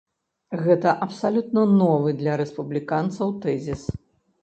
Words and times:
Гэта 0.63 0.93
абсалютна 1.07 1.67
новы 1.83 2.17
для 2.25 2.41
рэспубліканцаў 2.45 3.39
тэзіс. 3.45 3.89